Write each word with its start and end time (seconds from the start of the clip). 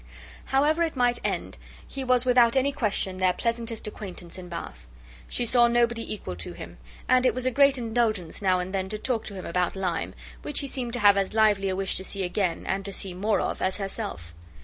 However 0.45 0.81
it 0.81 0.95
might 0.95 1.19
end, 1.23 1.57
he 1.87 2.03
was 2.03 2.25
without 2.25 2.55
any 2.55 2.71
question 2.71 3.17
their 3.17 3.33
pleasantest 3.33 3.85
acquaintance 3.85 4.39
in 4.39 4.49
Bath: 4.49 4.87
she 5.29 5.45
saw 5.45 5.67
nobody 5.67 6.11
equal 6.11 6.35
to 6.37 6.53
him; 6.53 6.79
and 7.07 7.23
it 7.23 7.35
was 7.35 7.45
a 7.45 7.51
great 7.51 7.77
indulgence 7.77 8.41
now 8.41 8.57
and 8.59 8.73
then 8.73 8.89
to 8.89 8.97
talk 8.97 9.25
to 9.25 9.35
him 9.35 9.45
about 9.45 9.75
Lyme, 9.75 10.15
which 10.41 10.61
he 10.61 10.67
seemed 10.67 10.93
to 10.93 10.99
have 11.01 11.17
as 11.17 11.35
lively 11.35 11.69
a 11.69 11.75
wish 11.75 11.97
to 11.97 12.03
see 12.03 12.23
again, 12.23 12.65
and 12.65 12.83
to 12.85 12.91
see 12.91 13.13
more 13.13 13.41
of, 13.41 13.61
as 13.61 13.77
herself. 13.77 14.33